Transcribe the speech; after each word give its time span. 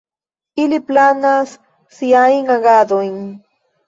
Ili 0.61 0.77
planas 0.85 1.53
siajn 1.97 2.49
agadojn. 2.55 3.13